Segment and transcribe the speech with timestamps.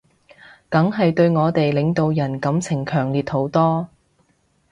[0.67, 3.87] 梗係對我哋領導人感情強烈好多